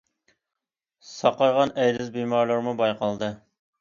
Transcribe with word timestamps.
ساقايغان 1.09 1.73
ئەيدىز 1.83 2.11
بىمارلىرىمۇ 2.19 2.75
بايقالدى. 2.81 3.31